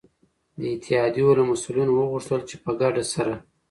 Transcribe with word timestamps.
د 0.59 0.61
اتحادیو 0.75 1.37
له 1.39 1.43
مسؤلینو 1.51 1.91
وغوښتل 1.95 2.41
چي 2.49 2.55
په 2.63 2.71
ګډه 2.81 3.03
سره 3.13 3.33